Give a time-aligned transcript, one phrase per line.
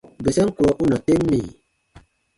[0.23, 1.39] Bɛsɛm kurɔ u na tem mì?: